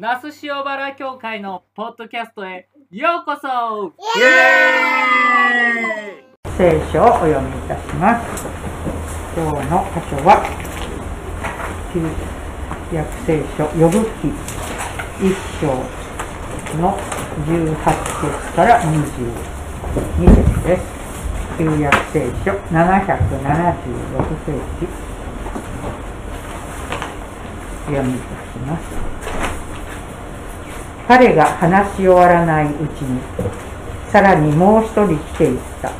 [0.00, 3.92] 那須塩原教会のポッドキャストへようこそ。
[4.16, 6.54] イエーイ。
[6.56, 8.46] 聖書をお読みいたします
[9.34, 10.46] 今日の箇所は
[11.92, 11.98] 旧
[12.94, 14.30] 約聖書呼ぶ記
[15.18, 15.66] 一章
[16.78, 16.96] の
[17.42, 17.74] 18
[18.22, 18.94] 節から22
[20.30, 20.82] 節です
[21.58, 22.86] 旧約聖書776
[24.46, 24.86] ページ。
[27.86, 29.17] 読みいたします。
[31.08, 33.18] 彼が話し終わらないうちに
[34.10, 35.90] さらにもう一人来ていった。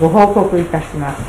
[0.00, 1.22] ご報告いたします。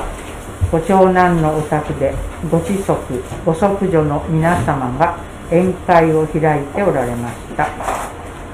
[0.71, 2.15] ご長男のお宅で
[2.49, 5.19] ご子息ご息女の皆様が
[5.51, 7.67] 宴会を開いておられました。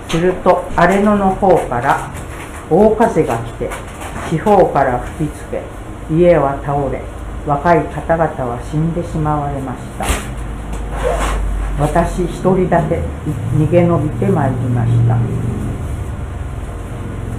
[0.09, 2.12] すると荒野の方から
[2.70, 3.70] 大風が来て
[4.29, 5.62] 四方から吹きつけ
[6.13, 7.01] 家は倒れ
[7.48, 10.40] 若い方々は死んでしまわれました。
[11.81, 13.02] 私一人だけ
[13.58, 15.17] 逃げ延びてまいりました。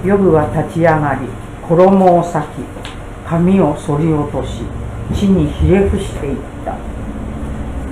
[0.05, 1.29] ヨブは立ち上がり
[1.65, 2.41] 衣を裂き
[3.25, 4.63] 髪を剃り落とし
[5.13, 6.75] 地にひれ伏していった。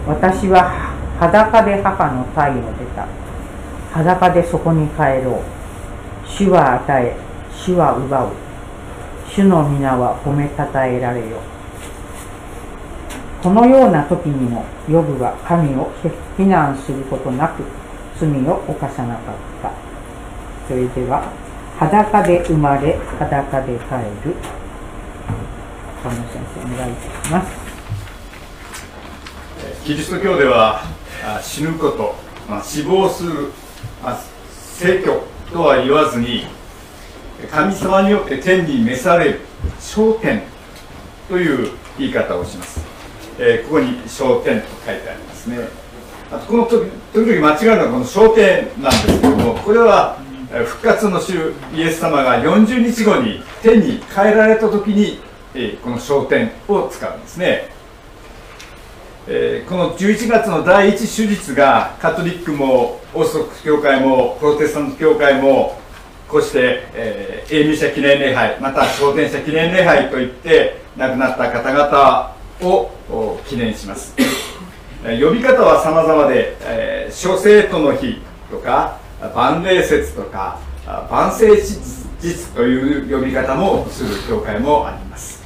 [0.06, 3.08] 私は裸で母の体を出た。
[3.94, 6.28] 裸でそこに帰ろう。
[6.28, 7.16] 主は与え
[7.54, 8.30] 主は奪う。
[9.30, 11.38] 主の皆は褒めたたえられよ。
[13.42, 15.92] このような時にもヨブは神を
[16.38, 17.64] 非難することなく
[18.20, 19.72] 罪を犯さなかった。
[20.68, 21.34] それでは
[21.80, 23.96] 裸で生まれ裸で帰
[24.28, 24.36] る。
[26.04, 27.52] 河野先生お願いいたします。
[29.86, 30.84] キリスト教では
[31.42, 32.16] 死ぬこと、
[32.48, 33.52] まあ、死亡する、
[34.04, 34.20] まあ、
[34.78, 36.46] 逝去とは言わずに
[37.50, 39.40] 神様によって天に召される
[39.80, 40.44] 昇天
[41.28, 42.91] という言い方をします。
[43.44, 45.58] えー、ここに焦点と書いてありますね。
[46.32, 50.18] あとこの時時々間違うのはこの焦点なんですけどもこれは
[50.66, 55.20] 復活の主イエス様が40日後に天に帰られた時に、
[55.54, 57.70] えー、この焦点を使うんですね、
[59.28, 65.80] えー、この11月の第一手術がカトリックもオーソドックス教会もプロテスタント教会も
[66.30, 72.31] こうして、えー、永眠者記念礼拝また昇天者記念礼拝といって亡くなった方々
[72.62, 72.92] を
[73.48, 74.16] 記念します。
[75.04, 79.00] 呼び方は様々で、えー、諸生徒の日とか
[79.34, 80.60] 万礼節とか
[81.10, 85.44] 万世日という呼び方もする教会もあります。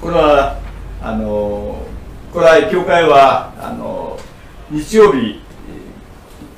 [0.00, 0.58] これは
[1.02, 1.86] あの
[2.32, 4.18] 古来教会はあの
[4.70, 5.40] 日曜日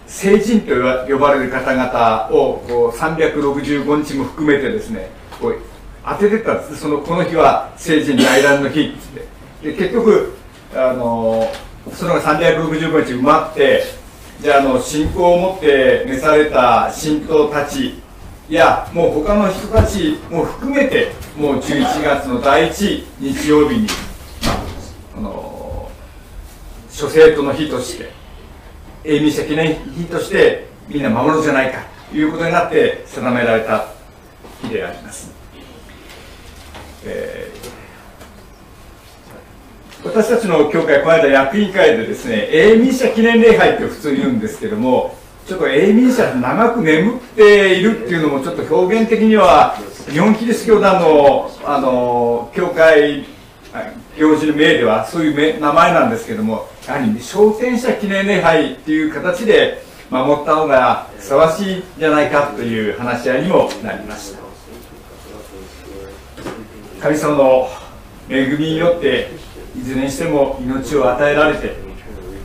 [0.07, 0.75] 聖人と
[1.09, 5.09] 呼ばれる方々をこう365日も含めてですね
[5.41, 5.59] こう
[6.05, 6.77] 当ててったんです。
[6.77, 9.33] そのこの日は成人内乱の日って。
[9.63, 10.35] で結局
[10.75, 11.49] あの
[11.95, 13.85] その365日埋まって
[14.41, 18.03] じゃあの信仰を持って召された信徒たち
[18.49, 23.87] いやもう他の人たちも含めてもう11月の第一日曜日に、
[25.15, 25.91] まあ、の
[26.91, 28.11] 諸生徒の日として
[29.05, 33.87] 永眠者記念日としてみんな守ろうじゃないかということになって定められた
[34.63, 35.12] 日であります。
[37.05, 49.77] えー、私たちの教会、この間役員会でですね、永眠者記念礼拝って普通言うんですけども、ちょっと永眠者長く眠っているっていうのもちょっと表現的には
[50.09, 53.27] 日本キリスト教団のあの教会
[54.17, 64.52] 行事の名ではそういう名前なんですけどもやはり昇天者記念礼拝っていう形で守った方がふさわしいんじゃないかという話し合いにもなりました。
[67.03, 67.69] 神様の
[68.31, 69.31] 恵みによって
[69.77, 71.75] いずれにしても命を与えられて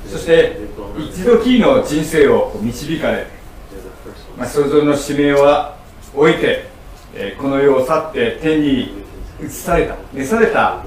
[0.09, 0.57] そして
[0.97, 3.27] 一度きりの人生を導かれ、
[4.35, 5.77] まあ、それぞれの使命は
[6.11, 6.65] 終えて、
[7.13, 9.03] え、この世を去って天に
[9.39, 10.83] 移された召された、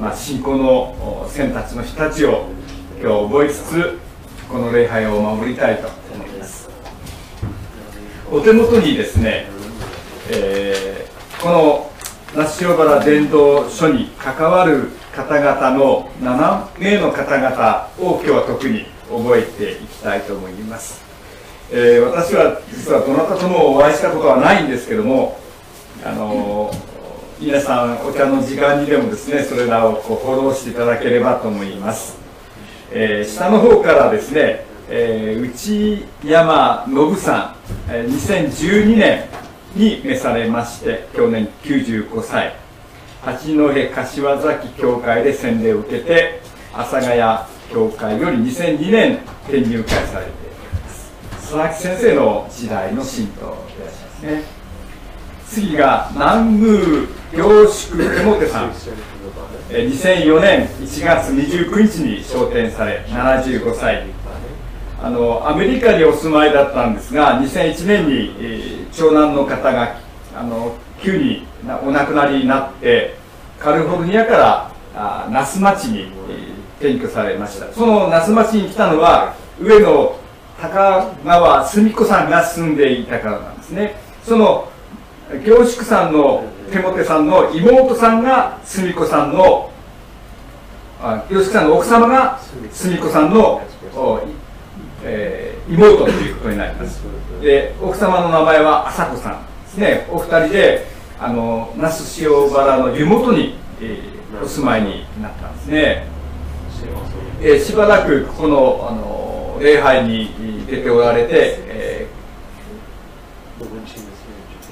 [0.00, 2.48] まあ、信仰の先たちの人たちを
[3.00, 3.98] 今日覚えつつ
[4.48, 6.68] この礼拝を守りたいと思います。
[8.32, 9.46] お手元にですね、
[10.30, 11.93] えー、この
[12.36, 21.00] 那須塩原伝道書に関わる方々の7名の方々を今日は特に覚えていきたいと思います、
[21.70, 25.38] えー、私は実はどなたともお会いしたことはないんですけども
[26.04, 32.18] あのー、皆さんお茶の時間にでもですねそれらをこうフォローしていただければと思います、
[32.90, 37.54] えー、下の方からですね、え内山信さ
[37.88, 39.43] ん、え2012年
[39.74, 42.54] に召されまして去年95歳。
[43.22, 46.40] 八戸柏崎教会で洗礼を受けて
[46.74, 47.20] 阿佐ヶ谷
[47.72, 50.34] 教会より2002年転入会されてい
[50.82, 51.12] ます。
[51.40, 54.42] 佐々木先生の時代の信徒でいらっしゃいますね。
[55.48, 56.80] 次が南宮
[57.32, 58.72] 凝縮手モテさん
[59.70, 64.04] 2004年1月29日に昇天され75歳。
[65.04, 69.98] あのアメリカにお住まいだったんですが2001年に、えー長男の方が
[70.36, 71.44] あの急に
[71.84, 73.16] お亡くなりになって
[73.58, 77.72] カリフォルニアからあ那須町に、えー転居されました。
[77.72, 80.16] その那須町に来たのは上野
[80.60, 83.96] 高川澄子さんが住んでいたからなんですね。
[84.22, 84.68] その
[85.44, 89.70] 凝縮さんの手モテさんの妹さんが澄子さんの
[91.02, 92.40] あ凝縮さんの奥様が
[92.72, 93.60] 澄子さんの、
[95.76, 97.02] 妹ということになります。
[97.42, 99.46] で奥様の名前は朝子さん。
[99.64, 100.86] ですねお二人で
[101.18, 106.06] あの那須塩原の湯本に、えーお住まいになったんですね、
[107.40, 111.30] えーしばらくここのあの礼拝に出ておられて、
[111.68, 112.08] え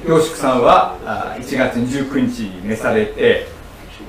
[0.05, 3.47] ーさんはあ1月29日に召されて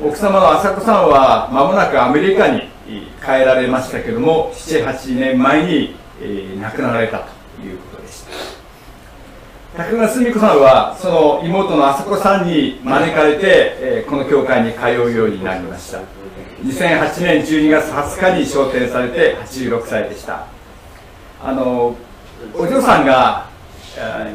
[0.04, 7.26] 奥様の朝子さんは間もなくアメリカにえー帰られましたけども78年前に、えー亡くなられたと
[7.66, 8.32] いうことでした。
[9.84, 16.00] 高川澄子さんはその妹の朝子さんに招かれて、えーこの教会に通うようになりました。
[16.64, 20.48] 2008年12月20日に昇天されて86歳でした。
[21.44, 21.96] あの
[22.56, 23.48] お嬢さんが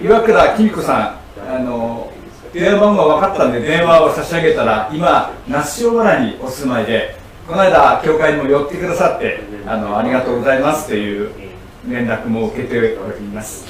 [0.03, 2.13] 岩倉紀美子さんあの
[2.53, 11.31] 電話番号が分かったんで電話を差し上げたら今那須塩原にお住まいでこの間教会にも寄ってくださってあのありがとうございますという
[11.87, 13.67] 連絡も受けております、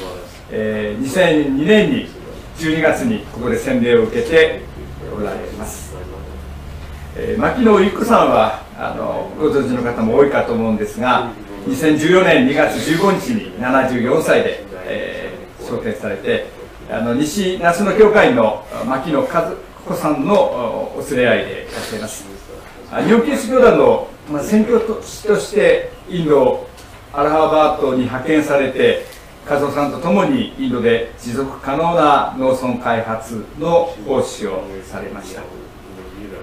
[0.51, 2.09] えー2002年に
[2.57, 4.63] 12月にここで洗礼を受けて
[5.17, 5.95] おられます。
[7.17, 11.31] えー牧野由子さんはあのご存知の方も多いかと思うんですが
[11.67, 16.47] 2014年2月15日に74歳で、えー昇天されて
[16.91, 19.53] あの西那須の教会のあ牧野和
[19.87, 22.25] 子さんのおお連れ合いでいらっしゃいます。
[22.91, 26.68] あ日本キリスト教団の、まあ、宣教師としてインド
[27.19, 29.05] アラハバードに派遣されて
[29.45, 35.43] 和夫さんと共にインドで持続可能な農村開発の奉仕をされました。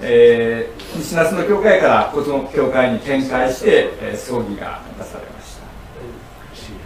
[0.01, 5.63] えー西那須の教会からこの教会に展開して、えー葬儀が出されました、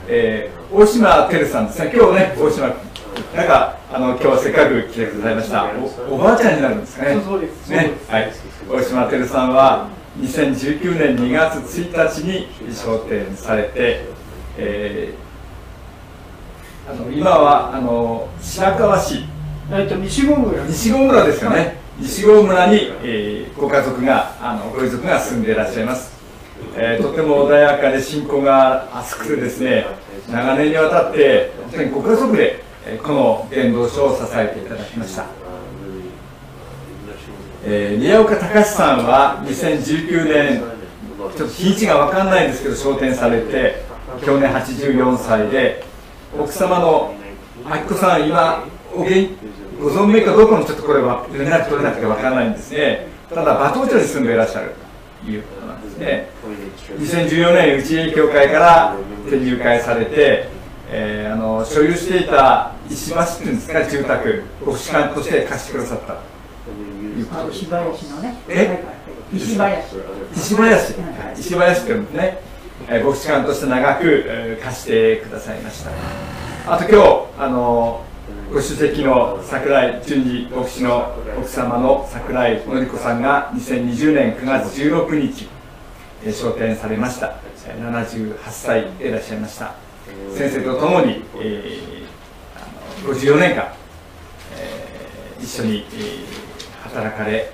[0.08, 1.80] えー大島てるさんです。
[1.84, 2.68] ね今日ね大島
[3.36, 5.66] なんかあの今日はせっかく来てくださいました。
[6.08, 7.16] おおばあちゃんになるんですかね。
[7.72, 7.94] ね。
[8.08, 8.32] はい。
[8.70, 9.90] 大島てるさんは
[10.22, 14.06] 2019年2月1日に昇天されて、
[14.58, 15.30] えー
[16.90, 19.24] あの今はあの白河市。
[19.72, 20.68] えっと西郷村。
[20.68, 26.12] 西郷村ですよね、西郷村に、えーご家族があのご遺族が住んでいらっしゃいます、
[26.76, 29.86] えーとても穏やかで信仰が厚くてですね
[30.32, 35.26] 長年にわたって本当にご家族で、えーこの伝道書を支えていただきました、
[37.72, 43.84] えー宮岡隆さんは2019年ちょっと日にちが分かんないんですけど昇天されて
[44.26, 45.84] 去年84歳で
[46.38, 47.14] 奥様の
[47.64, 48.64] 明子さん今
[48.96, 49.30] お元
[49.80, 53.08] ご存命かどうかもちょっとこれは連絡取れなくて分からないんですね。
[53.30, 54.74] ただ馬頭町に住んでいらっしゃる
[55.24, 56.30] ということなんですね。
[56.98, 58.96] 2014年内江教会から
[59.28, 60.50] 転入会されて、
[60.90, 66.39] えーあの所有していた石橋っていうんですか住宅牧師館として貸してくださった。
[66.80, 68.84] ということです石林のねえ？
[69.34, 69.96] 石林
[70.36, 70.94] 石林、
[71.40, 71.82] 石林。
[71.82, 72.42] って言うんですね、
[72.88, 75.92] えー牧師館として長く、えー貸してくださいました。
[76.74, 78.04] あと今日あの
[78.52, 85.48] ご出席の桜井淳二牧師の奥様の桜井典子さんが2020年9月16日、
[86.24, 87.36] えー昇天されました。
[87.68, 89.74] えー78歳でいらっしゃいました。
[90.36, 92.06] 先生と共に、えー
[92.56, 93.74] あの54年間、
[94.58, 96.49] えー一緒に、えー
[97.00, 97.50] 働かれ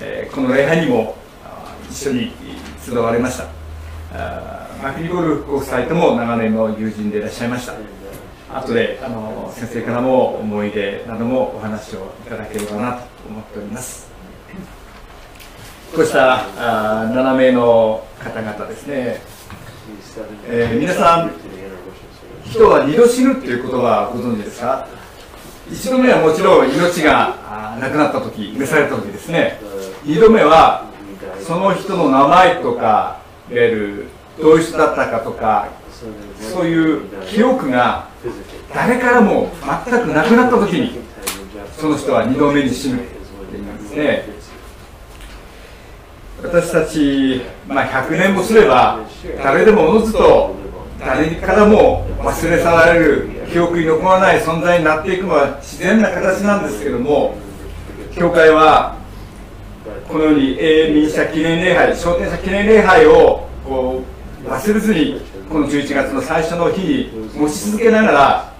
[0.00, 1.14] えーこの礼拝にも
[1.90, 2.32] 一緒に
[2.82, 3.44] 集われました。
[4.14, 7.74] あーマクニゴルフご夫妻とも長年の友人でいらっしゃいました。
[8.54, 14.10] 後であの先生からも思い出などもお話をいただければなと思っております。
[15.94, 19.20] こうしたあー7名の方々ですね、
[20.48, 21.30] えー皆さん
[22.44, 24.86] 人は二度死ぬっていうことはご存知ですか？
[25.70, 27.36] 一度目はもちろん命が
[27.72, 29.58] あーなくなった時召された時ですね。
[30.04, 30.86] 二度目は
[31.40, 34.06] その人の名前とかいわゆる
[34.40, 35.68] どういう人だったかとか
[36.40, 38.08] そういう記憶が
[38.74, 39.50] 誰からも
[39.86, 40.98] 全くなくなった時に
[41.78, 43.06] その人は二度目に死ぬって
[43.52, 44.42] 言いますね。
[46.42, 48.98] 私たち、まあ、100年もすれば
[49.44, 50.56] 誰でもおのずと
[50.98, 57.36] 誰からも忘れ去られる記憶に残らない存在になっていくのは自然な形なんですけども
[58.14, 58.96] 教会は
[60.08, 64.02] このように永遠民社記念礼拝商店者記念礼拝をこ
[64.44, 68.52] う忘れずにこの11月の最初の日に持ち続けながら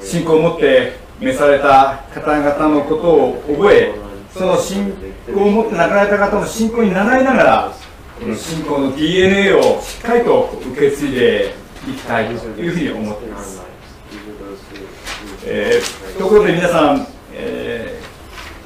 [0.00, 3.94] 信仰を持って召された方々のことを覚え
[4.32, 4.92] その信
[5.26, 7.74] 仰を持って亡くなられた方の信仰に習いながら
[8.20, 11.54] この信仰の DNA をしっかりと受け継いで
[11.88, 13.62] いきたいというふうに思っています、
[15.46, 17.06] えーところで皆さん、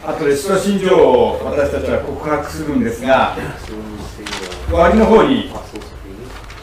[0.09, 3.37] 後で使徒信条を私たちは告白するんですが
[4.67, 5.50] 終わりの方に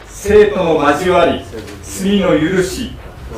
[0.08, 1.44] 生徒の交わり
[1.84, 2.90] 罪の許し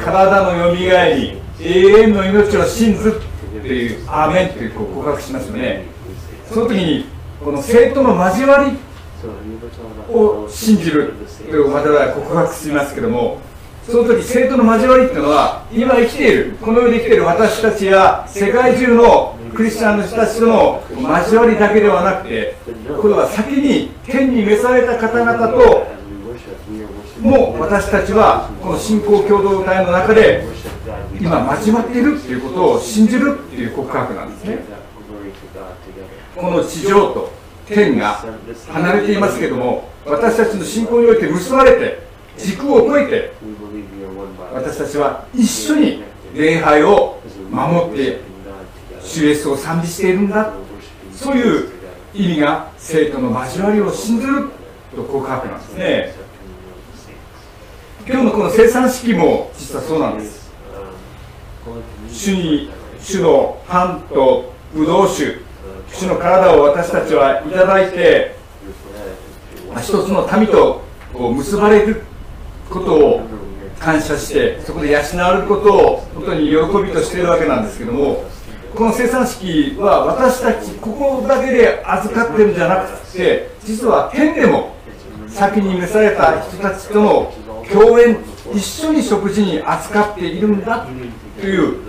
[0.02, 3.20] 体のよみがえり永遠の命を信ず
[3.58, 5.84] っていうアーメンという告白しますよね。
[6.48, 7.04] その時に
[7.44, 8.78] この生徒の交わり
[10.14, 11.12] を信じる
[11.50, 13.40] という我々は告白しますけども
[13.86, 20.84] その時生徒の交わりっていうのは今生きているこの世で生きている私たちや世界中のクリスチャンの人たちとの
[21.18, 22.54] 交わりだけではなくて
[23.02, 25.84] これは先に天に召された方々と
[27.20, 30.44] もう私たちはこの信仰共同体の中で
[31.20, 34.58] 今交わっているっていうことを信じるっていう告白なんですね。
[36.36, 37.32] この地上と
[37.66, 38.24] 天が
[38.68, 41.98] 離れていますけども私たちの信仰において結ばれて
[42.38, 43.32] 時空を超えて
[44.54, 48.37] 私たちは一緒に礼拝を守って
[49.08, 50.52] 主イエスを賛美しているんだ。
[51.14, 51.70] そういう
[52.14, 54.50] 意味が生徒の交わりを信ずる。
[54.94, 56.14] と告白なんですね。
[58.06, 60.50] 今日のこの生産式も実はそうなんです。
[62.10, 65.40] 主に主のパンとブドウ酒
[65.92, 68.34] 主の体を私たちはいただいて
[69.76, 72.02] 一つの民とこう結ばれる
[72.70, 73.20] ことを
[73.78, 78.24] 感謝してそこで養われることを本当に喜びとしているわけなんですけども
[78.78, 84.76] この生産式は私たちここだけで預かってるんじゃなくて実は天でも
[85.26, 87.32] 先に召された人たちとの
[87.72, 88.18] 共演
[88.54, 90.86] 一緒に食事に扱っているんだ
[91.40, 91.82] という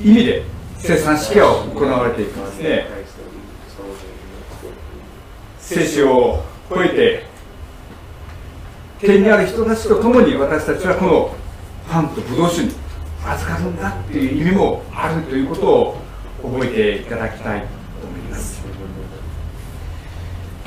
[0.00, 0.44] 意味で
[0.78, 2.86] 生産式は行われていきますね。
[5.58, 7.26] 聖書を超えて
[9.00, 11.34] 天にある人たちと共に私たちはこの
[11.90, 12.82] パンとブドウ酒に
[13.24, 15.96] 預かるんだっていう意味もあるということを
[16.42, 17.66] 覚えていただきたいと
[18.06, 18.62] 思います、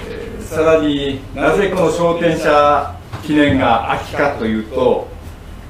[0.08, 5.08] えーさらになぜこの商店者記念が秋かというと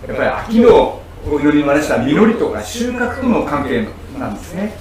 [0.06, 3.88] やっぱり秋のお祈りにまでした実りとか収穫との関係
[4.20, 4.77] なんですね。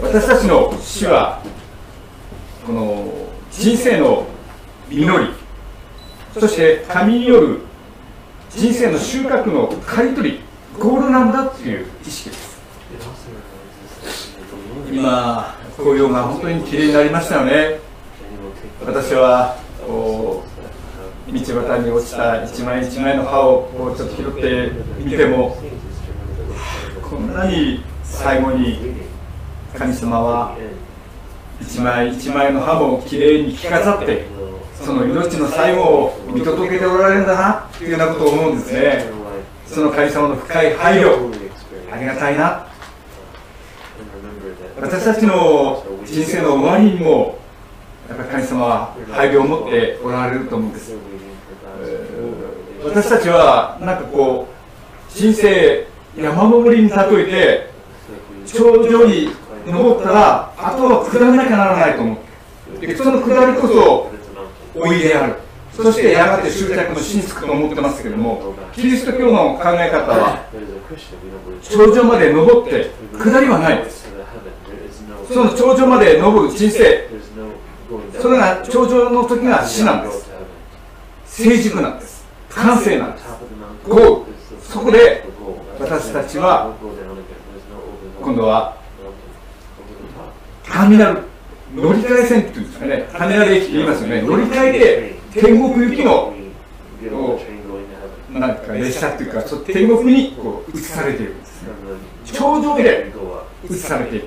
[0.00, 1.42] 私たちの死は
[2.66, 3.12] この
[3.50, 4.26] 人生の
[4.88, 5.28] 実り
[6.38, 7.60] そして神による
[8.56, 10.40] 人生の収穫の刈り取り
[10.78, 12.54] ゴールなんだっていう意識です。
[14.92, 17.80] 今紅葉が本当に綺麗になりましたよね。
[18.86, 19.56] 私は
[19.86, 20.42] 道
[21.26, 25.56] 端に落ちた一枚一枚の葉をこうちょっと拾ってみても
[27.02, 28.94] こんなに最後に
[29.76, 30.56] 神様は
[31.60, 34.26] 一枚一枚の葉もきれいに着飾って
[34.84, 39.06] その命の最後を見届けておられるんだなっていうようなことを思うんですね。
[39.66, 41.34] その神様の深い配慮
[41.90, 42.66] ありがたいな。
[44.80, 47.38] 私たちの人生の終わりにも
[48.08, 50.94] やっぱり神様は配慮を持っておられると思うんです。
[52.84, 55.86] 私たちはなんかこう人生
[56.18, 57.70] 山登りに例え
[58.46, 59.30] て頂上に
[59.66, 62.18] 登ったらあとは下らなきゃならないと思っ
[62.80, 64.13] てでその下りこそ
[64.74, 65.34] 老いである。
[65.72, 70.44] そしてやがて終着の死につくと思ってますけどもキリスト教の考え方は
[71.60, 73.82] 頂上まで登って下りはない。
[73.82, 74.08] です
[75.32, 77.08] その頂上まで登る人生。
[78.20, 80.30] それが頂上の時が死なんです。
[81.26, 82.24] 成熟なんです。
[82.50, 83.24] 完成なんです。
[83.88, 84.24] ゴー。
[84.62, 85.24] そこで
[85.78, 86.74] 私たちは
[88.22, 88.76] 今度は
[90.64, 91.33] ターミナル
[91.74, 93.08] 乗り換え線っていうんですかね。
[93.12, 94.22] ターミナル駅って言いますよね。
[94.22, 96.34] 乗り換えて天国行きの
[98.32, 101.64] なんか列車っていうかそ天国にこう移されているんです
[102.24, 103.12] 頂上で
[103.68, 104.26] 移されていく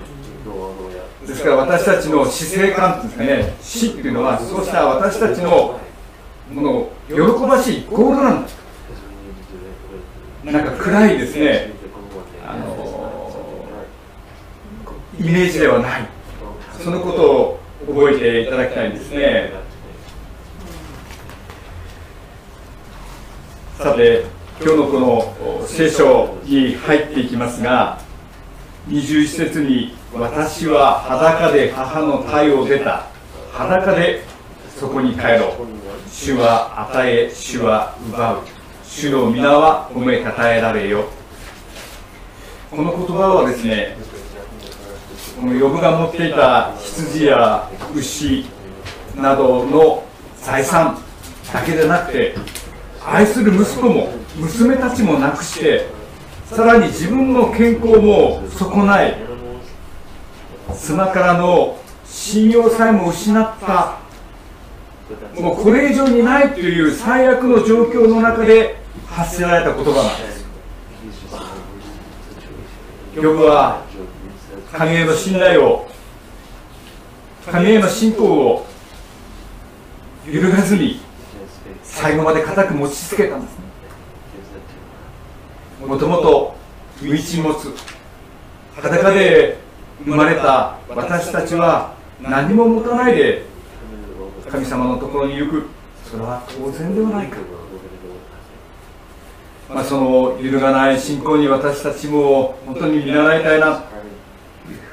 [1.28, 3.56] ですから私たちの死生観っていうんですかね。
[3.62, 5.80] 死っていうのはそうした私たちの
[6.54, 8.50] もの喜ばしいゴールなんだ。
[10.52, 11.72] なんか暗いですね。
[12.48, 12.78] あの
[15.20, 16.17] イメージではない
[16.84, 19.52] そのことを覚えていただきたいんですね。
[23.78, 24.26] さて
[24.60, 28.00] 今日のこの聖書に入っていきますが
[28.90, 33.06] 21節に「私は裸で母の体を出た。
[33.52, 34.24] 裸で
[34.80, 35.68] そこに帰ろう」
[36.10, 38.38] 「主は与え主は奪う」
[38.84, 41.06] 「主の皆は褒めたたえられよ」
[42.72, 43.98] この言葉はですね
[45.40, 48.46] この呼ぶが持っていた羊や牛
[49.16, 50.04] などの
[50.42, 50.98] 財産
[51.54, 52.36] だけでなくて
[53.06, 55.90] 愛する息子も娘たちもなくして
[56.50, 59.16] さらに自分の健康も損ない
[60.76, 64.00] 妻からの信用さえも失った
[65.40, 70.46] もうこれ以上にないという最悪の状況の中で発せられた言葉なんです。
[73.16, 73.87] ヨブは
[74.74, 75.88] 神への信頼を
[77.50, 78.66] 神への信仰を
[80.30, 81.00] 揺るがずに
[81.84, 83.68] 最後まで固く持ち続けたんですね。
[85.88, 86.56] もともと
[87.02, 87.74] 道持つ
[88.76, 89.58] 裸で
[90.04, 93.46] 生まれた私たちは何も持たないで
[94.50, 95.68] 神様のところに行く。
[96.10, 97.38] それは当然ではないか、
[99.70, 103.84] まあ、その揺るがない信仰に私たちも本当に見習いたいな。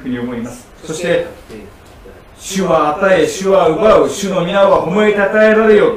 [0.04, 0.68] ふうに思います。
[0.84, 1.26] そして
[2.38, 5.96] 主は与え主は奪う主の皆は褒めたたえられよ。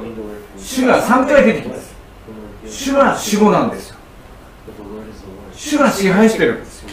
[0.57, 1.93] 主が3回出てきます。
[2.65, 3.97] 主が守護なんですよ。
[5.53, 6.83] 主が支配してるんです。
[6.83, 6.89] よ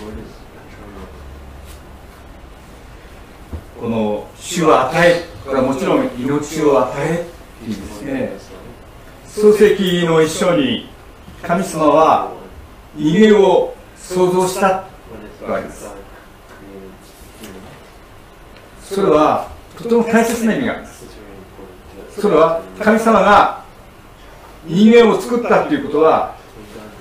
[3.81, 7.27] この主は与えこれはもちろん命を与え
[7.63, 8.33] っていうんですね。
[9.29, 10.89] 創世記の一章に
[11.43, 12.33] 神様は
[12.97, 14.85] 人間を創造した
[15.45, 16.04] とあります
[18.85, 21.05] それはとても大切な意味があります
[22.21, 23.65] それは神様が
[24.67, 26.37] 人間を作ったということは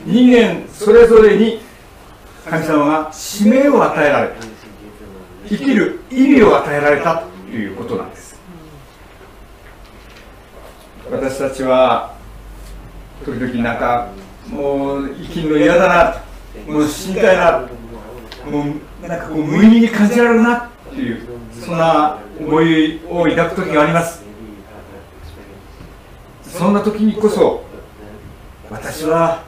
[0.05, 1.61] 人間それぞれに
[2.49, 4.35] 神様が使命を与えられた。
[5.47, 8.39] 生きる意味を与えられたということなんです。
[11.09, 12.15] 私たちは
[13.25, 14.09] 時々なんか
[14.47, 15.87] もう生きるの嫌だ
[16.67, 17.67] なもう死にたいな
[18.49, 18.65] も
[19.03, 21.27] うなんかこう無意味に感じられるなっていう
[21.59, 24.23] そんな思いを抱く時があります。
[26.43, 27.63] そんな時にこそ
[28.69, 29.43] 私は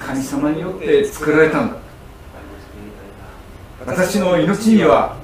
[0.00, 1.76] 神様によって作られたんだ。
[3.86, 5.16] 私の命には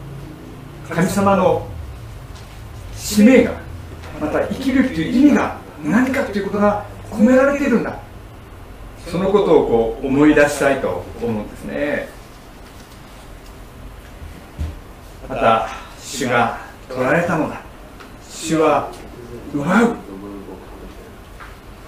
[0.88, 1.66] 神様の
[2.94, 3.52] 使命が
[4.20, 7.98] また生きるという意味が何かということが込められているんだ。
[9.10, 12.15] そのことをこう思い出したいと思うんですね。
[15.28, 15.68] また
[16.00, 16.58] 主が
[16.88, 17.60] 取られたのだ。
[18.28, 18.90] 主は
[19.52, 19.96] 奪う。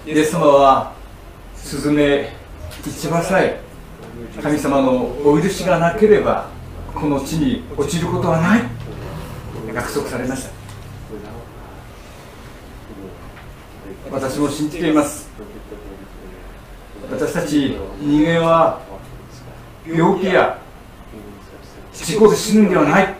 [0.05, 0.93] イエス様は
[1.55, 2.35] スズメ
[2.85, 3.61] 一羽さえ
[4.41, 6.47] 神様のお許しがなければ
[6.93, 8.61] この地に落ちることはない。
[9.73, 10.49] 約束されました。
[14.11, 15.29] 私も信じています。
[17.11, 18.81] 私たち人間は
[19.85, 20.59] 病気や
[21.93, 23.15] 事故で死ぬんではない。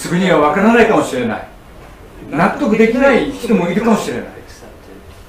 [0.00, 1.48] すぐには分からないかもしれない。
[2.30, 4.26] 納得できない人もいるかもしれない。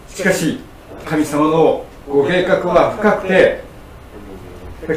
[0.08, 0.62] しかし
[1.06, 3.64] 神様のご計画は深くて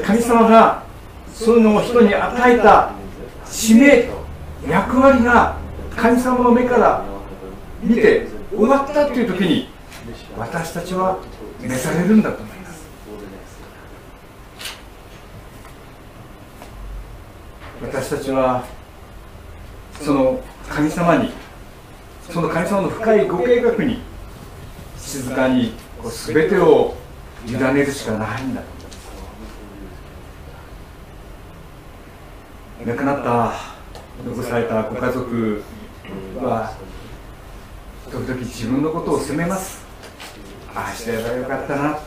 [0.06, 0.84] 神様が
[1.32, 2.92] その人に与えた
[3.44, 4.10] 使命
[4.68, 5.56] 役割が
[5.96, 7.04] 神様の目から
[7.82, 9.70] 見て終わったという時に
[10.38, 11.18] 私たちは
[11.60, 12.86] 召されるんだと思います。
[17.82, 18.64] 私たちは
[20.04, 20.38] その
[20.68, 21.30] 神様に
[22.30, 24.02] その神様の深いご計画に
[24.98, 26.94] 静かにこう全てを
[27.46, 28.62] 委ねるしかないんだ
[32.86, 33.54] 亡くなった
[34.26, 35.62] 残されたご家族
[36.36, 36.74] は
[38.10, 39.82] 時々自分のことを責めます。
[40.74, 41.98] ああしてればよかったな。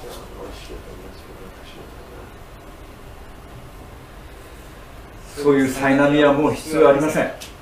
[5.35, 7.56] そういう苛波はもう必要ありません。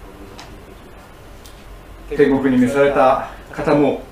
[2.10, 4.04] 天国に召された方も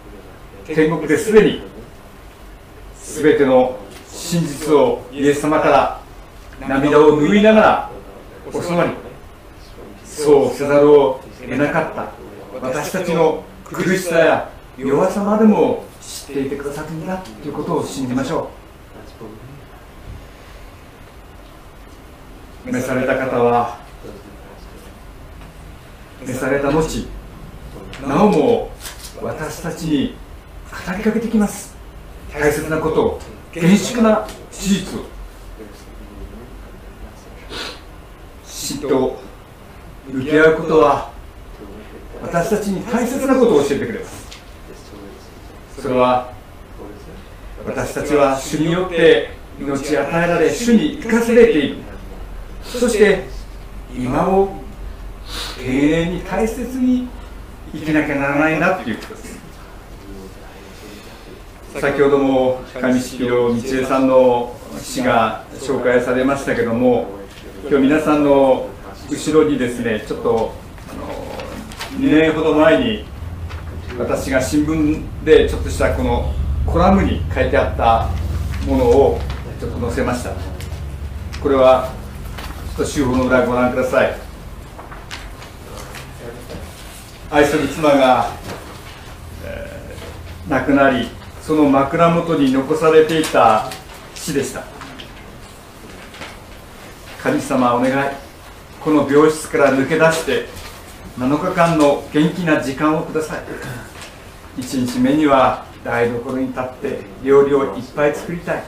[0.65, 1.61] 天国ですでに
[3.03, 3.77] 全ての
[4.07, 6.01] 真実をイエス様から
[6.67, 7.91] 涙を拭いながら
[8.47, 8.91] お教わり
[10.05, 12.11] そうせざるを得なかった
[12.61, 18.49] 私たちの苦しさや弱さまでも知っていてくださるんだということを信じましょ
[22.65, 22.71] う。
[22.71, 23.77] 召された方は
[26.25, 26.81] 召された後
[28.07, 28.71] なおも
[29.21, 30.15] 私たちに
[30.69, 31.75] 語りかけてきます。
[32.31, 33.19] 大切なことを
[33.53, 35.03] 厳粛な事実を。
[38.45, 39.19] 死と
[40.07, 41.11] 向き合うことは
[42.21, 44.23] 私たちに大切なことを教えてくれます。
[45.81, 46.33] それは
[47.65, 51.77] 私たちは主によって命与えられ主に生かされている。
[52.63, 53.27] そして
[53.95, 54.49] 今を
[55.57, 57.07] 丁寧に大切に
[57.73, 59.39] 生きなきゃならないなっていうことです。
[61.81, 67.07] 先ほども上式弘道恵さんの詩が紹介されましたけども
[67.67, 68.67] 今日皆さんの
[69.09, 70.53] 後ろにですねちょっと
[70.91, 73.05] あの2年ほど前に
[73.97, 76.31] 私が新聞でちょっとしたこの
[76.67, 78.07] コラムに書いてあった
[78.67, 79.19] ものを
[79.59, 80.31] ちょっと載せました。
[81.41, 81.91] これは
[82.77, 84.15] ちょっと手法の裏ご覧ください。
[87.33, 88.29] 愛する妻が、
[90.47, 91.07] 亡くなり
[91.41, 93.71] その枕元に残されていた
[94.13, 94.63] 死でした。
[97.23, 98.09] 神様お願い。
[98.79, 100.45] この病室から抜け出して
[101.17, 104.61] 7日間の元気な時間をください。
[104.61, 108.63] 1日目には台所に立って料理をいっぱい作りたい。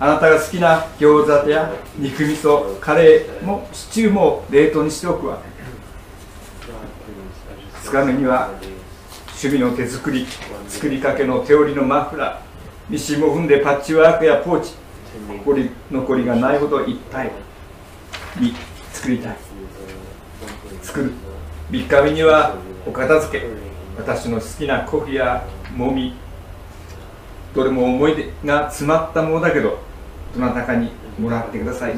[0.00, 5.38] あなたが好きな餃子や肉味噌カレーもシチューも冷凍にしておくわ。
[7.88, 8.50] 2日目には
[9.28, 10.26] 趣味の手作り
[10.68, 14.74] 作りかけの手織りのマフラーミシンも踏んでパッチワークやポーチ
[15.26, 17.32] 残り残りがないほどいっぱい
[18.38, 18.52] に
[18.92, 19.36] 作りたい。
[20.82, 21.12] 作る。
[21.70, 23.46] 3日目にはお片付け。
[23.96, 26.14] 私の好きなコフやもみ。
[27.54, 29.78] どれも思い出が詰まったものだけど
[30.34, 31.94] どなたかにもらってください。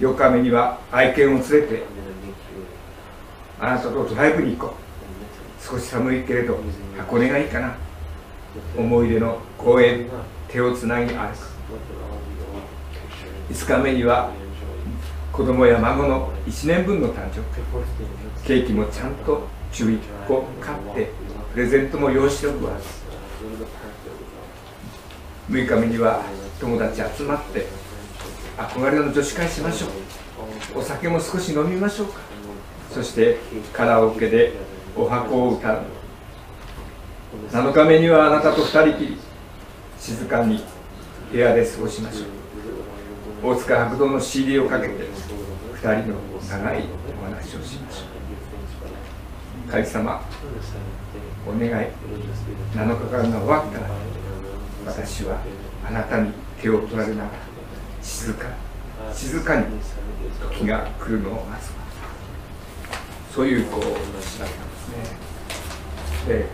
[0.00, 1.82] 4日目には愛犬を連れて
[3.62, 4.76] あなたとドライブに行こう。
[5.64, 6.58] 少し寒いけれど
[6.98, 7.76] 箱根がいいかな。
[8.76, 10.08] 思い出の公園
[10.48, 11.36] 手をつなぎ歩く
[13.54, 14.32] 5日目には
[15.32, 17.40] 子供や孫の1年分の誕生。
[18.42, 21.10] 日ケーキもちゃんと11個買って
[21.54, 22.72] プレゼントも用意しておくわ。
[25.48, 26.24] 6日目には
[26.60, 27.66] 友達集まって
[28.58, 30.80] 憧れの女子会しましょう。
[30.80, 32.31] お酒も少し飲みましょうか。
[32.92, 33.38] そして
[33.72, 34.52] カラオケで
[34.94, 35.82] お箱を歌う
[37.50, 39.18] 7日目にはあなたと2人きり
[39.98, 40.62] 静かに
[41.30, 42.24] 部屋で過ごしましょ
[43.46, 43.52] う。
[43.54, 44.94] 大塚白道の CD をかけて
[45.82, 46.16] 2人の
[46.48, 46.84] 長い
[47.20, 48.04] お話をしましょ
[49.68, 49.70] う。
[49.70, 50.22] 神様
[51.46, 51.70] お願い。
[51.70, 51.90] 7
[52.74, 53.86] 日間が終わったら
[54.86, 55.38] 私は
[55.86, 57.28] あなたに手を取られながら
[58.02, 58.48] 静か
[59.14, 59.66] 静かに
[60.40, 61.81] 時が来るのを待つ
[63.34, 64.88] そういうこう話だったんです
[66.28, 66.34] ね。
[66.34, 66.46] で、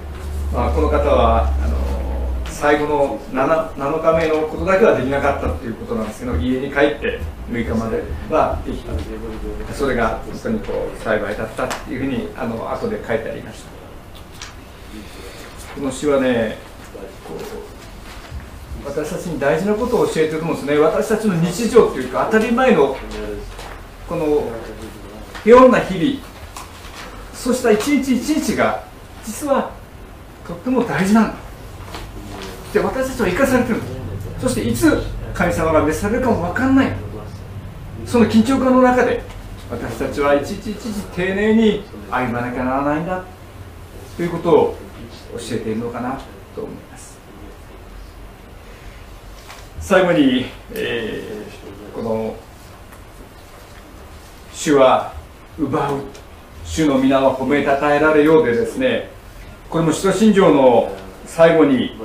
[0.52, 1.76] まあ、この方はあの
[2.46, 8.92] 最後の 7, 7日目のことだけはできなかったっていうことなんですけど家に帰って6日まではできた。
[9.74, 13.70] それが本当にこう幸いだったっていうふうにあの後で書いてありました。
[15.74, 16.58] この詩はね
[17.26, 20.78] こう私たちに大事なことを教えてると思うんですね。
[20.78, 22.96] 私たちの日常っていうか当たり前の
[24.08, 24.50] この
[25.44, 26.37] 平穏な日々
[27.38, 28.82] そうした一日一日が
[29.24, 29.70] 実は
[30.46, 31.34] とっても大事なんだ。
[32.72, 33.80] で私たちは生かされてる
[34.40, 36.92] そしていつ神様が召されるかも分かんない。
[38.04, 39.22] その緊張感の中で
[39.70, 43.24] 私たちは一日一日丁寧に歩まなきゃならないんだ。
[44.16, 44.76] ということを
[45.34, 46.18] 教えているのかな
[46.56, 47.18] と思います。
[49.80, 52.34] 最後に、えー、この
[54.52, 55.12] 主は
[55.56, 56.00] 奪う。
[56.68, 59.10] 主の皆は褒めたたえられようでですね
[59.70, 60.94] これも使徒信条の
[61.26, 61.98] 最後に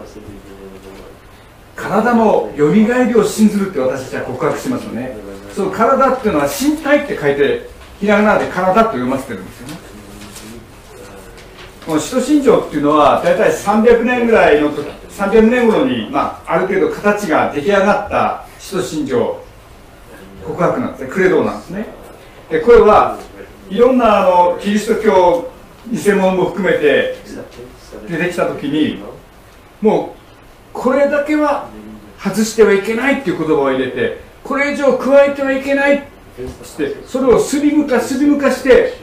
[1.76, 5.16] 体のよみがえりを信ずるって私たちは告白しますよね。
[5.54, 9.78] その体っていうのは身体って書いてひらがなで体と読ませてるんですよね。
[11.86, 19.42] この使徒信条っていうのは大体300年ぐらいの時300年頃に、まあ、ある程度形が出来上がった使徒信条
[20.46, 21.88] 告白なんですねクレドなんですね。
[22.50, 23.20] でこれは
[23.74, 25.52] いろんなあのキリスト教
[25.92, 27.16] 偽物も含めて
[28.08, 29.02] 出てきた時に
[29.82, 31.70] もうこれだけは
[32.20, 36.04] 外してはいけないっていう言葉を入れてこれ以上加えてはいけない
[36.64, 38.94] してそれをスリム化スリム化して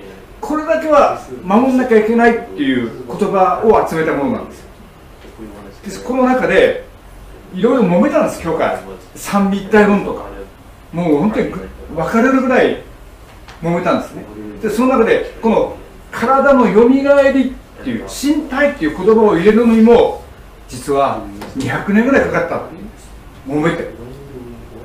[0.40, 4.54] これだけは守んなきゃいけないっていう言葉を集めたものなんで
[5.84, 5.98] す。
[6.00, 6.84] でこの中で
[7.54, 8.78] いろいろ揉めたんです教会。
[9.16, 10.30] 三位一体論とか。
[10.92, 12.82] もう本当に分かれるぐらい
[13.62, 14.24] 揉めたんですね。
[14.62, 15.76] でその中でこの
[16.10, 20.24] 体のよみがえりっていう身体っていう言葉を入れるのにも
[20.68, 21.22] 実は
[21.56, 23.10] 200年ぐらいかかったっていうんです
[23.46, 24.00] 揉めて。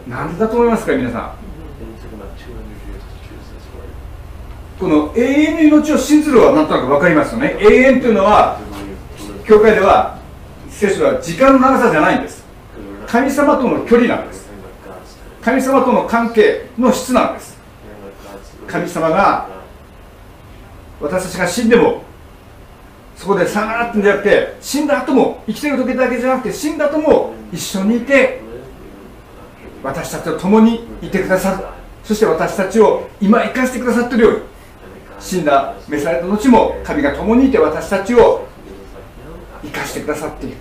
[0.07, 1.45] なんでだと思いますか皆さん。
[4.79, 7.57] この永遠の命を信ずるはなんとなく分かりますよね。
[7.59, 8.59] 永遠というのは
[9.47, 10.19] 教会では
[10.69, 12.43] 聖書は時間の長さじゃないんです。
[13.07, 14.49] 神様との距離なんです。
[15.41, 17.54] 神様との関係の質なんです。
[18.75, 19.47] 神様が
[20.99, 22.03] 私たちが死んでも
[23.15, 28.41] そこで下がらってんじゃなくて死んだ後も生きてる時だけじゃなくて死んだ後も一緒にいて
[29.81, 31.65] 私たちと共にいてくださる。
[32.03, 34.39] そして私たちを今生かしてくださってるように
[35.21, 38.45] 死んだ召された後も神が共にいて私たちを
[39.63, 40.57] 生かしてくださっている。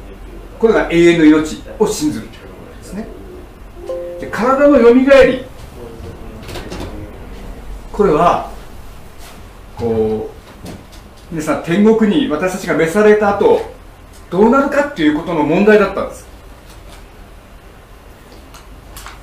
[0.61, 3.09] これが永遠の命を信ずるということですね。
[4.21, 5.45] で体のよみがえり
[7.97, 8.51] これは
[9.77, 10.31] こ
[11.31, 13.61] う皆さん天国に私たちが召された後
[14.31, 16.27] どうなるかっていうことの問題だったんです。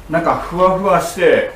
[0.10, 1.52] なんかふわふわして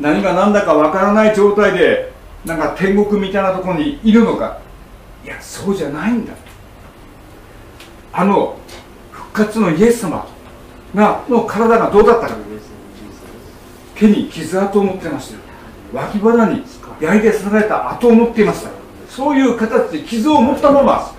[0.00, 2.12] 何が何だかわからない状態で
[2.44, 4.60] なんか天国みたいなところにいるのか。
[5.24, 6.32] いやそうじゃないんだ。
[8.12, 8.56] あの
[9.10, 10.26] 復活のイエス様
[10.94, 12.36] がの体がどうだったか。
[13.96, 15.43] 手に傷跡を持ってました
[15.94, 16.64] 脇腹に
[17.00, 18.70] 焼いて刺された跡を持っていました。
[19.08, 21.12] そういう形で傷を持ったまま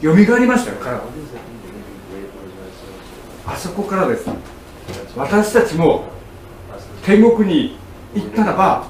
[0.00, 1.00] 蘇りましたよ体
[3.46, 4.26] あそこからです。
[4.26, 4.34] ね
[5.16, 6.04] 私たちも
[7.04, 7.76] 天国に
[8.14, 8.86] 行ったらば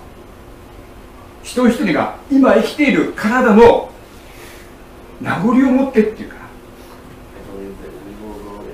[1.42, 3.90] 一人一人が今生きている体の
[5.20, 6.36] 名残を持ってっていうか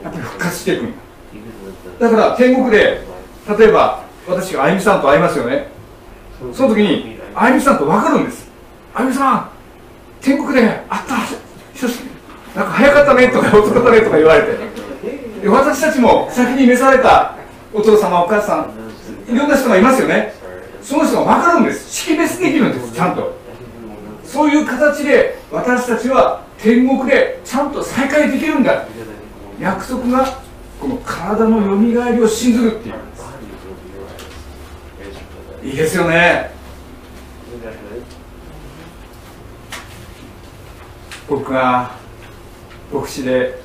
[0.05, 0.99] やっぱり復活していくんだ。
[1.99, 3.07] だから天国で
[3.59, 5.72] 例えば私があゆみさんと会いますよね。
[6.53, 8.51] その時にあゆみさんと分かるんです。
[8.95, 9.49] あゆみさん
[10.21, 11.17] 天国で会った
[12.55, 15.49] なんか早かったねとか遅かったねとか言われて。
[15.49, 17.37] 私たちも先に召された
[17.73, 18.69] お父様お母さ
[19.29, 20.35] んいろんな人がいますよね。
[20.83, 21.91] その人が分かるんです。
[21.91, 23.35] 識別できるんですちゃんと。
[24.25, 28.87] そういう形で私たちは天国でちゃんと再会できるんだ。
[29.61, 30.43] 約束が
[30.81, 32.95] この体のよみがえりを信ずるっていう。
[35.63, 36.51] いいですよね。
[41.29, 41.93] 僕が
[42.93, 43.63] 牧師で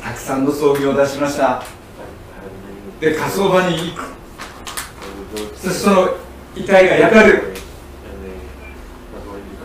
[0.00, 1.64] たくさんの葬儀を出しました。
[3.00, 4.12] で火葬場に行く。
[5.56, 6.08] そしてその
[6.54, 7.54] 遺体が焼かれる。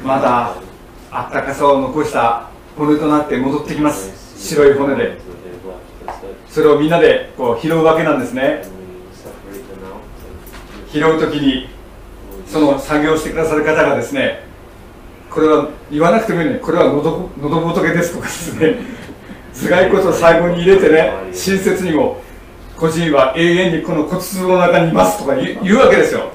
[0.04, 0.56] まだ
[1.12, 4.44] あったかさを残した骨となって戻ってきます。
[4.44, 5.20] 白い骨で。
[6.50, 8.77] それをみんなでこう拾うわけなんですね。
[11.00, 11.70] 拾う時に
[12.48, 14.44] その作業してくださる方がですね
[15.30, 18.76] これは言わなくてもいいのにこれは喉喉仏ですとかですね
[19.54, 22.22] 頭蓋骨を最後に入れてね親切にも
[22.78, 26.32] 個人は永遠にこの骨壺の中にいますとか言うわけですよ。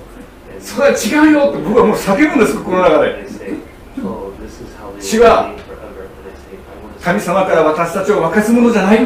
[0.58, 3.26] それは違うよって僕はもう叫ぶんですこの中で。
[5.00, 5.54] 死は
[7.00, 9.00] 神様から私たちを沸かすものじゃない。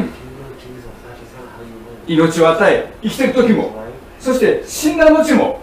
[2.07, 3.86] 命を与え生きてる時も
[4.27, 5.61] そして死んだ後も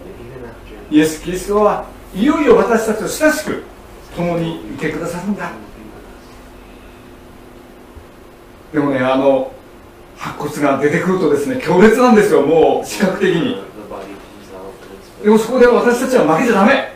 [0.90, 3.62] イエス・キリストはいよいよ私たちと親しく
[4.16, 5.50] 共にいてくださるんだ。
[8.72, 9.52] でもねあの
[10.16, 13.62] 白骨が出てくるとですね強烈なんですよもう視覚的に。
[15.22, 16.90] でもそこで私たちは負けちゃダメ。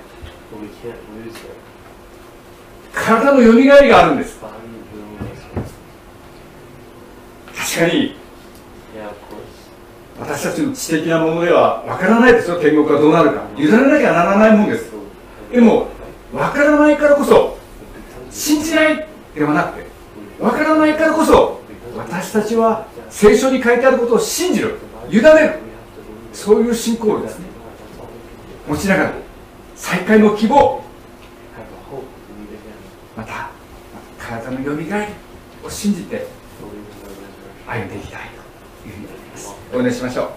[2.94, 4.38] 体のよみがえりがあるんです。
[7.54, 8.16] 確かに
[10.20, 12.60] 私たちの知的なものでは分からないですよ。
[12.60, 13.42] 天国がどうなるか。
[13.56, 14.90] 委ねなきゃならないもんです。
[15.52, 15.88] でも
[16.32, 17.56] 分からないからこそ
[18.30, 19.86] 信じないではなくて
[20.38, 21.60] 分からないからこそ
[21.96, 24.78] 私たちは聖書に書いてあることを信じる。
[25.10, 25.58] 委ねる。
[26.32, 27.46] そういう信仰をですね。
[28.68, 29.12] 持ちながら
[29.74, 30.82] 再会の希望。
[33.16, 33.50] また
[34.18, 36.26] 体のよみがえりを信じて
[37.66, 38.37] 歩んでいきたい。
[39.72, 40.28] お願いしましょう。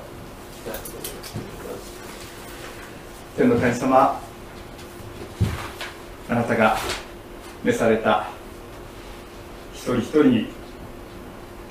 [3.37, 4.19] 天の神様
[6.29, 6.77] あなたが
[7.63, 8.27] 召された
[9.73, 10.47] 一人一人に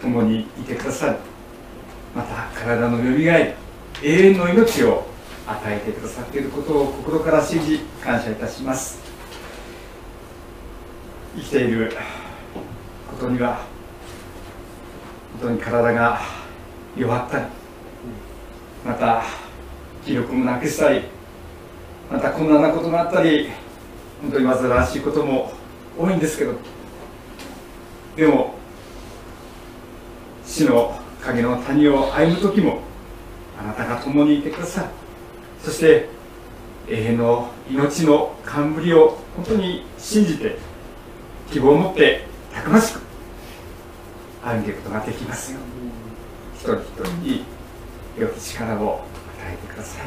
[0.01, 1.16] 共にいてくださる
[2.16, 3.57] また体のよみがえ
[4.03, 5.07] り永遠の命を
[5.46, 8.99] 与えてくださっていることを心から信じ感謝いたします。
[11.37, 11.92] 生きている
[13.11, 13.66] ことには
[15.40, 16.39] 本当に体が
[16.96, 17.44] 弱ったり
[18.85, 19.22] また
[20.05, 21.03] 気力もなくしたり
[22.11, 23.50] また困難なことがあったり
[24.22, 25.53] 本当に煩わしいことも
[25.98, 26.55] 多いんですけど
[28.16, 28.55] でも
[30.44, 32.81] 死の影の谷を歩む時も
[33.59, 35.00] あなたが共にいてください。
[35.62, 36.09] そして
[36.88, 40.57] 永遠の命の冠を本当に信じて
[41.53, 43.00] 希望を持ってたくましく
[44.42, 45.59] 歩んでいくことができますよ
[46.61, 47.44] 一人一人に
[48.18, 49.01] 良き力を
[49.38, 50.07] 与えてください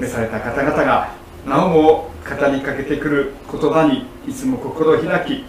[0.00, 1.12] 召された方々が
[1.44, 5.44] なおも語りかけてくる言葉にいつも心を開き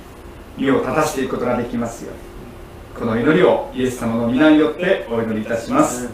[0.58, 2.20] 身を正していくことができますように
[3.00, 6.10] この祈りをイエス様の皆によってお祈りいたします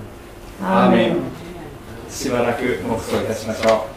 [0.61, 1.17] アーメン
[2.09, 3.94] しばらく黙想いたしましょう